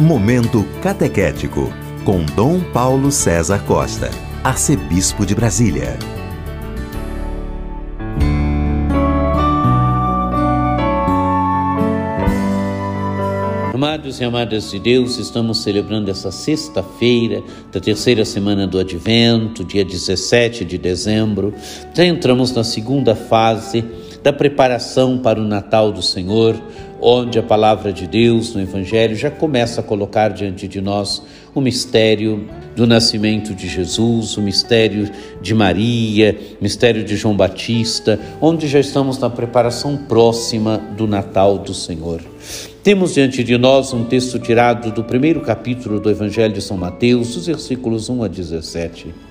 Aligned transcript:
Momento 0.00 0.64
Catequético, 0.80 1.72
com 2.04 2.24
Dom 2.24 2.60
Paulo 2.72 3.10
César 3.10 3.64
Costa, 3.64 4.08
Arcebispo 4.44 5.26
de 5.26 5.34
Brasília. 5.34 5.98
Amados 13.74 14.20
e 14.20 14.24
amadas 14.24 14.70
de 14.70 14.78
Deus, 14.78 15.18
estamos 15.18 15.64
celebrando 15.64 16.12
essa 16.12 16.30
sexta-feira 16.30 17.42
da 17.72 17.80
terceira 17.80 18.24
semana 18.24 18.68
do 18.68 18.78
Advento, 18.78 19.64
dia 19.64 19.84
17 19.84 20.64
de 20.64 20.78
dezembro. 20.78 21.52
Já 21.92 22.04
entramos 22.04 22.52
na 22.52 22.62
segunda 22.62 23.16
fase 23.16 23.84
da 24.28 24.32
preparação 24.32 25.16
para 25.16 25.40
o 25.40 25.44
Natal 25.44 25.90
do 25.90 26.02
Senhor, 26.02 26.54
onde 27.00 27.38
a 27.38 27.42
palavra 27.42 27.90
de 27.94 28.06
Deus 28.06 28.54
no 28.54 28.60
Evangelho 28.60 29.16
já 29.16 29.30
começa 29.30 29.80
a 29.80 29.82
colocar 29.82 30.28
diante 30.28 30.68
de 30.68 30.82
nós 30.82 31.22
o 31.54 31.62
mistério 31.62 32.46
do 32.76 32.86
nascimento 32.86 33.54
de 33.54 33.66
Jesus, 33.66 34.36
o 34.36 34.42
mistério 34.42 35.10
de 35.40 35.54
Maria, 35.54 36.38
o 36.60 36.62
mistério 36.62 37.02
de 37.04 37.16
João 37.16 37.34
Batista, 37.34 38.20
onde 38.38 38.68
já 38.68 38.78
estamos 38.78 39.18
na 39.18 39.30
preparação 39.30 39.96
próxima 39.96 40.76
do 40.76 41.06
Natal 41.06 41.56
do 41.56 41.72
Senhor. 41.72 42.20
Temos 42.82 43.14
diante 43.14 43.42
de 43.42 43.56
nós 43.56 43.94
um 43.94 44.04
texto 44.04 44.38
tirado 44.38 44.92
do 44.92 45.02
primeiro 45.02 45.40
capítulo 45.40 45.98
do 45.98 46.10
Evangelho 46.10 46.52
de 46.52 46.60
São 46.60 46.76
Mateus, 46.76 47.34
dos 47.34 47.46
versículos 47.46 48.10
1 48.10 48.24
a 48.24 48.28
17. 48.28 49.27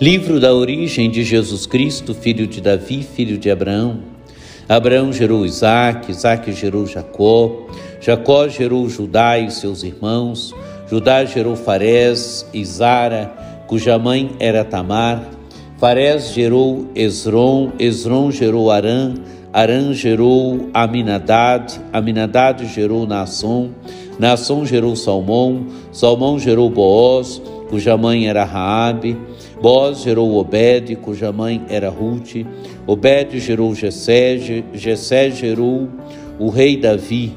Livro 0.00 0.38
da 0.38 0.52
origem 0.52 1.10
de 1.10 1.24
Jesus 1.24 1.66
Cristo, 1.66 2.14
filho 2.14 2.46
de 2.46 2.60
Davi, 2.60 3.02
filho 3.02 3.38
de 3.38 3.50
Abraão. 3.50 4.00
Abraão 4.68 5.12
gerou 5.12 5.46
Isaac, 5.46 6.10
Isaac 6.10 6.52
gerou 6.52 6.86
Jacó, 6.86 7.66
Jacó 8.00 8.48
gerou 8.48 8.88
Judá 8.88 9.38
e 9.38 9.50
seus 9.50 9.82
irmãos, 9.82 10.54
Judá 10.90 11.24
gerou 11.24 11.54
Farés 11.56 12.46
e 12.52 12.64
Zara, 12.64 13.32
cuja 13.66 13.98
mãe 13.98 14.32
era 14.40 14.64
Tamar, 14.64 15.22
Farés 15.78 16.32
gerou 16.32 16.86
Esron, 16.94 17.72
Esron 17.78 18.30
gerou 18.30 18.70
Arã, 18.70 19.14
Arã 19.52 19.92
gerou 19.92 20.68
Aminadad, 20.74 21.80
Aminadad 21.92 22.64
gerou 22.66 23.06
Naasson, 23.06 23.70
Naasson 24.18 24.64
gerou 24.64 24.96
Salmão, 24.96 25.66
Salmão 25.92 26.38
gerou 26.38 26.68
Boaz, 26.70 27.40
cuja 27.68 27.96
mãe 27.96 28.28
era 28.28 28.44
Raabe, 28.44 29.16
Boaz 29.60 30.02
gerou 30.02 30.36
Obed, 30.36 30.96
cuja 30.96 31.32
mãe 31.32 31.62
era 31.68 31.88
Ruth, 31.90 32.46
Obed 32.86 33.38
gerou 33.40 33.74
Jessé, 33.74 34.64
Jessé 34.72 35.30
gerou 35.30 35.88
o 36.38 36.48
rei 36.48 36.76
Davi, 36.76 37.34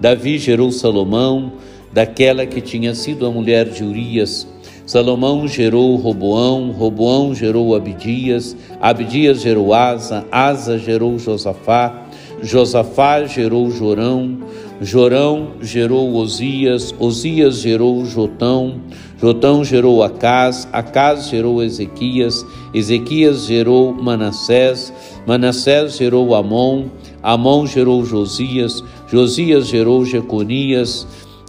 Davi 0.00 0.38
gerou 0.38 0.70
Salomão, 0.70 1.52
daquela 1.92 2.44
que 2.44 2.60
tinha 2.60 2.94
sido 2.94 3.26
a 3.26 3.30
mulher 3.30 3.68
de 3.68 3.84
Urias, 3.84 4.46
Salomão 4.86 5.48
gerou 5.48 5.96
Roboão, 5.96 6.70
Roboão 6.70 7.34
gerou 7.34 7.74
Abidias, 7.74 8.54
Abidias 8.78 9.40
gerou 9.40 9.72
Asa, 9.72 10.26
Asa 10.30 10.76
gerou 10.76 11.18
Josafá, 11.18 12.02
Josafá 12.42 13.24
gerou 13.24 13.70
Jorão, 13.70 14.40
Jorão 14.84 15.52
gerou 15.62 16.14
Osias, 16.14 16.94
Osias 16.98 17.60
gerou 17.60 18.04
Jotão, 18.04 18.82
Jotão 19.18 19.64
gerou 19.64 20.02
Acás, 20.02 20.68
Acás 20.70 21.28
gerou 21.28 21.62
Ezequias, 21.62 22.44
Ezequias 22.74 23.46
gerou 23.46 23.94
Manassés, 23.94 24.92
Manassés 25.26 25.96
gerou 25.96 26.34
Amon, 26.34 26.84
Amon 27.22 27.66
gerou 27.66 28.04
Josias, 28.04 28.84
Josias 29.08 29.66
gerou 29.66 30.04
Jeconias, 30.04 31.06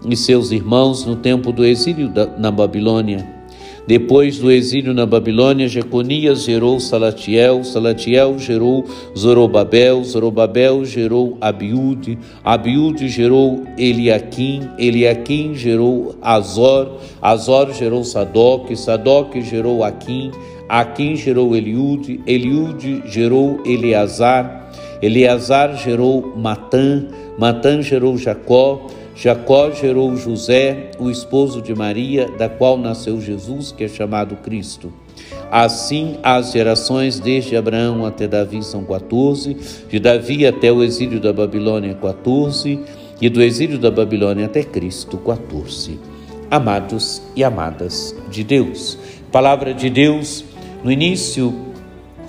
e 0.07 0.15
seus 0.15 0.51
irmãos 0.51 1.05
no 1.05 1.15
tempo 1.15 1.51
do 1.51 1.65
exílio 1.65 2.11
na 2.37 2.51
Babilônia. 2.51 3.34
Depois 3.87 4.39
do 4.39 4.51
exílio 4.51 4.95
na 4.95 5.05
Babilônia, 5.05 5.67
Jeconias 5.67 6.43
gerou 6.43 6.79
Salatiel, 6.79 7.63
Salatiel 7.63 8.39
gerou 8.39 8.83
Zorobabel, 9.15 10.03
Zorobabel 10.03 10.83
gerou 10.83 11.37
Abiúde, 11.39 12.17
Abiúde 12.43 13.07
gerou 13.07 13.63
Eliaquim, 13.77 14.61
Eliaquim 14.79 15.53
gerou 15.53 16.15
Azor, 16.19 16.99
Azor 17.21 17.73
gerou 17.73 18.03
Sadoc, 18.03 18.75
Sadoc 18.75 19.39
gerou 19.41 19.83
Aquim, 19.83 20.31
Aquim 20.67 21.15
gerou 21.15 21.55
Eliúde, 21.55 22.19
Eliúde 22.25 23.03
gerou 23.05 23.61
Eleazar, 23.63 24.71
Eleazar 24.99 25.77
gerou 25.77 26.33
Matã, 26.35 27.05
Matã 27.37 27.83
gerou 27.83 28.17
Jacó, 28.17 28.87
Jacó 29.15 29.71
gerou 29.71 30.13
José, 30.17 30.91
o 30.99 31.09
esposo 31.09 31.61
de 31.61 31.73
Maria, 31.73 32.27
da 32.37 32.49
qual 32.49 32.77
nasceu 32.77 33.21
Jesus, 33.21 33.71
que 33.71 33.85
é 33.85 33.87
chamado 33.87 34.35
Cristo. 34.35 34.91
Assim, 35.49 36.17
as 36.21 36.51
gerações 36.51 37.17
desde 37.17 37.55
Abraão 37.55 38.05
até 38.05 38.27
Davi 38.27 38.61
são 38.61 38.83
14, 38.83 39.55
de 39.87 39.99
Davi 39.99 40.45
até 40.45 40.69
o 40.69 40.83
exílio 40.83 41.21
da 41.21 41.31
Babilônia, 41.31 41.95
14, 41.95 42.77
e 43.21 43.29
do 43.29 43.41
exílio 43.41 43.79
da 43.79 43.89
Babilônia 43.89 44.47
até 44.47 44.63
Cristo, 44.63 45.17
14. 45.17 45.97
Amados 46.51 47.21
e 47.37 47.43
amadas 47.43 48.13
de 48.29 48.43
Deus, 48.43 48.97
palavra 49.31 49.73
de 49.73 49.89
Deus, 49.89 50.43
no 50.83 50.91
início 50.91 51.55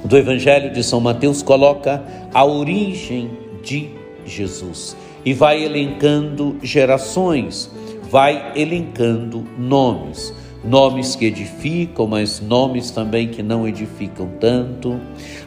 do 0.05 0.17
Evangelho 0.17 0.73
de 0.73 0.85
São 0.85 1.01
Mateus, 1.01 1.43
coloca 1.43 2.01
a 2.33 2.45
origem 2.45 3.31
de 3.61 3.91
Jesus 4.25 4.97
e 5.27 5.35
vai 5.35 5.65
elencando 5.65 6.57
gerações, 6.63 7.69
vai 8.09 8.53
elencando 8.55 9.45
nomes. 9.59 10.33
Nomes 10.65 11.15
que 11.15 11.27
edificam, 11.27 12.07
mas 12.07 12.41
nomes 12.41 12.91
também 12.91 13.29
que 13.29 13.43
não 13.43 13.69
edificam 13.69 14.29
tanto. 14.41 14.99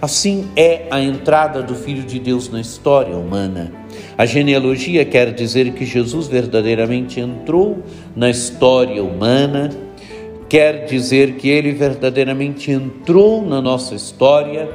Assim 0.02 0.48
é 0.56 0.88
a 0.92 1.02
entrada 1.02 1.62
do 1.62 1.76
Filho 1.76 2.04
de 2.04 2.20
Deus 2.20 2.50
na 2.50 2.62
história 2.62 3.18
humana. 3.18 3.72
A 4.18 4.26
genealogia 4.26 5.04
quer 5.04 5.34
dizer 5.34 5.74
que 5.74 5.86
Jesus 5.86 6.28
verdadeiramente 6.28 7.20
entrou 7.20 7.80
na 8.16 8.30
história 8.30 9.04
humana, 9.04 9.70
quer 10.48 10.86
dizer 10.86 11.36
que 11.36 11.50
ele 11.50 11.72
verdadeiramente 11.74 12.72
entrou 12.72 13.42
na 13.42 13.62
nossa 13.62 13.96
história, 13.96 14.70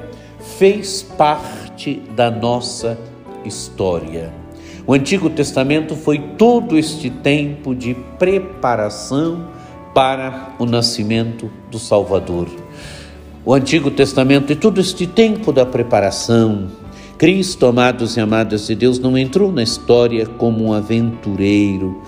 fez 0.58 1.02
parte 1.02 2.02
da 2.14 2.30
nossa 2.30 2.98
história. 3.46 4.43
O 4.86 4.92
Antigo 4.92 5.30
Testamento 5.30 5.96
foi 5.96 6.18
todo 6.18 6.76
este 6.76 7.08
tempo 7.08 7.74
de 7.74 7.94
preparação 8.18 9.48
para 9.94 10.54
o 10.58 10.66
nascimento 10.66 11.50
do 11.70 11.78
Salvador. 11.78 12.48
O 13.46 13.54
Antigo 13.54 13.90
Testamento 13.90 14.52
e 14.52 14.56
todo 14.56 14.78
este 14.78 15.06
tempo 15.06 15.52
da 15.52 15.64
preparação. 15.64 16.68
Cristo, 17.16 17.64
amados 17.64 18.18
e 18.18 18.20
amadas 18.20 18.66
de 18.66 18.74
Deus, 18.74 18.98
não 18.98 19.16
entrou 19.16 19.50
na 19.50 19.62
história 19.62 20.26
como 20.26 20.66
um 20.66 20.72
aventureiro, 20.74 22.02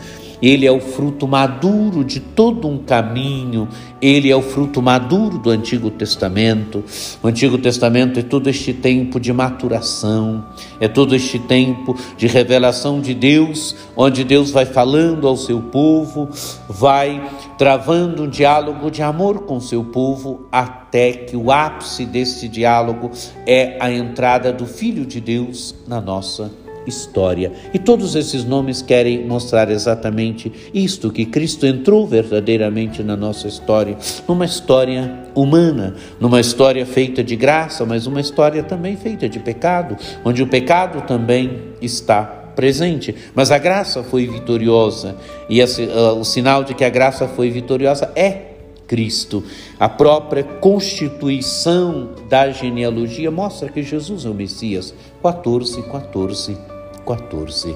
ele 0.47 0.65
é 0.65 0.71
o 0.71 0.79
fruto 0.79 1.27
maduro 1.27 2.05
de 2.05 2.21
todo 2.21 2.69
um 2.69 2.79
caminho, 2.79 3.69
ele 4.01 4.31
é 4.31 4.37
o 4.37 4.43
fruto 4.43 4.81
maduro 4.81 5.39
do 5.39 5.51
Antigo 5.51 5.91
Testamento. 5.91 6.85
O 7.21 7.27
Antigo 7.27 7.59
Testamento 7.59 8.21
é 8.21 8.23
todo 8.23 8.49
este 8.49 8.73
tempo 8.73 9.19
de 9.19 9.33
maturação, 9.33 10.47
é 10.79 10.87
todo 10.87 11.17
este 11.17 11.41
tempo 11.41 11.97
de 12.17 12.29
revelação 12.29 13.01
de 13.01 13.13
Deus, 13.13 13.75
onde 13.97 14.23
Deus 14.23 14.53
vai 14.53 14.67
falando 14.67 15.27
ao 15.27 15.37
seu 15.37 15.61
povo, 15.61 16.29
vai 16.69 17.29
travando 17.59 18.23
um 18.23 18.29
diálogo 18.29 18.89
de 18.89 19.03
amor 19.03 19.41
com 19.41 19.59
seu 19.59 19.83
povo, 19.83 20.47
até 20.53 21.13
que 21.13 21.37
o 21.37 21.51
ápice 21.51 22.07
desse 22.07 22.47
diálogo 22.47 23.11
é 23.45 23.77
a 23.81 23.91
entrada 23.91 24.53
do 24.53 24.65
Filho 24.65 25.05
de 25.05 25.21
Deus 25.21 25.75
na 25.89 26.01
nossa 26.01 26.45
vida 26.45 26.66
história. 26.87 27.53
E 27.75 27.79
todos 27.79 28.15
esses 28.15 28.45
nomes 28.45 28.83
querem 28.83 29.27
mostrar 29.27 29.71
exatamente 29.71 30.53
isto: 30.73 31.11
que 31.11 31.27
Cristo 31.27 31.67
entrou 31.67 32.07
verdadeiramente 32.07 33.03
na 33.03 33.17
nossa 33.17 33.49
história, 33.49 33.97
numa 34.29 34.45
história 34.45 35.27
humana, 35.35 35.95
numa 36.21 36.41
história 36.41 36.85
feita 36.87 37.23
de 37.23 37.37
graça, 37.37 37.85
mas 37.85 38.07
uma 38.07 38.21
história 38.21 38.63
também 38.63 38.97
feita 38.97 39.29
de 39.29 39.39
pecado, 39.39 39.97
onde 40.25 40.43
o 40.43 40.47
pecado 40.47 41.07
também 41.07 41.61
está 41.81 42.25
presente, 42.57 43.15
mas 43.35 43.51
a 43.51 43.59
graça 43.59 44.03
foi 44.03 44.27
vitoriosa 44.27 45.15
e 45.49 45.61
esse, 45.61 45.83
uh, 45.83 46.19
o 46.19 46.25
sinal 46.25 46.65
de 46.65 46.75
que 46.75 46.85
a 46.85 46.89
graça 46.89 47.29
foi 47.29 47.51
vitoriosa 47.51 48.11
é 48.17 48.57
Cristo. 48.87 49.45
A 49.79 49.89
própria 49.89 50.43
constituição 50.43 52.11
da 52.29 52.51
genealogia 52.51 53.31
mostra 53.31 53.69
que 53.69 53.83
Jesus 53.83 54.25
é 54.25 54.31
o 54.31 54.35
Messias. 54.35 54.95
14, 55.23 55.83
14 55.83 56.76
14. 57.07 57.75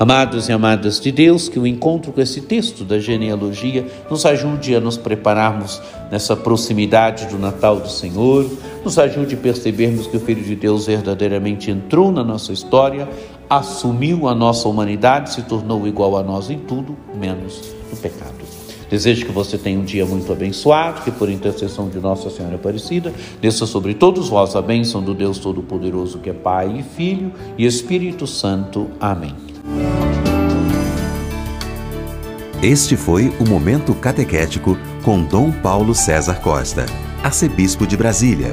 Amados 0.00 0.48
e 0.48 0.52
amadas 0.52 0.98
de 0.98 1.12
Deus, 1.12 1.48
que 1.48 1.58
o 1.58 1.66
encontro 1.66 2.12
com 2.12 2.20
esse 2.20 2.40
texto 2.40 2.82
da 2.82 2.98
genealogia 2.98 3.86
nos 4.10 4.26
ajude 4.26 4.74
a 4.74 4.80
nos 4.80 4.96
prepararmos 4.96 5.80
nessa 6.10 6.34
proximidade 6.34 7.26
do 7.26 7.38
Natal 7.38 7.78
do 7.78 7.88
Senhor, 7.88 8.50
nos 8.84 8.98
ajude 8.98 9.34
a 9.36 9.38
percebermos 9.38 10.08
que 10.08 10.16
o 10.16 10.20
Filho 10.20 10.42
de 10.42 10.56
Deus 10.56 10.86
verdadeiramente 10.86 11.70
entrou 11.70 12.10
na 12.10 12.24
nossa 12.24 12.52
história, 12.52 13.08
assumiu 13.48 14.26
a 14.26 14.34
nossa 14.34 14.66
humanidade, 14.66 15.34
se 15.34 15.42
tornou 15.42 15.86
igual 15.86 16.16
a 16.16 16.22
nós 16.22 16.50
em 16.50 16.58
tudo, 16.58 16.96
menos 17.14 17.62
no 17.90 17.96
pecado. 17.96 18.41
Desejo 18.92 19.24
que 19.24 19.32
você 19.32 19.56
tenha 19.56 19.80
um 19.80 19.84
dia 19.84 20.04
muito 20.04 20.30
abençoado, 20.30 21.00
que 21.00 21.10
por 21.10 21.30
intercessão 21.30 21.88
de 21.88 21.98
Nossa 21.98 22.28
Senhora 22.28 22.56
Aparecida, 22.56 23.10
desça 23.40 23.64
sobre 23.64 23.94
todos 23.94 24.28
vós 24.28 24.54
a 24.54 24.60
bênção 24.60 25.02
do 25.02 25.14
Deus 25.14 25.38
Todo-Poderoso, 25.38 26.18
que 26.18 26.28
é 26.28 26.34
Pai 26.34 26.80
e 26.80 26.82
Filho 26.82 27.32
e 27.56 27.64
Espírito 27.64 28.26
Santo. 28.26 28.90
Amém. 29.00 29.34
Este 32.62 32.94
foi 32.94 33.32
o 33.40 33.48
Momento 33.48 33.94
Catequético 33.94 34.76
com 35.02 35.24
Dom 35.24 35.50
Paulo 35.50 35.94
César 35.94 36.42
Costa, 36.42 36.84
arcebispo 37.24 37.86
de 37.86 37.96
Brasília. 37.96 38.52